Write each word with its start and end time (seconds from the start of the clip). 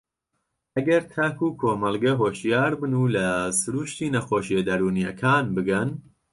ئەگەر 0.75 1.01
تاک 1.13 1.37
و 1.45 1.47
کۆمەڵگە 1.61 2.13
هۆشیار 2.21 2.71
بن 2.79 2.93
و 2.99 3.11
لە 3.15 3.25
سرووشتی 3.59 4.13
نەخۆشییە 4.15 4.65
دەروونییەکان 4.69 5.45
بگەن 5.57 5.89